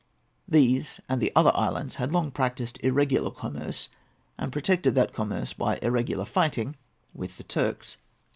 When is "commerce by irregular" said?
5.13-6.25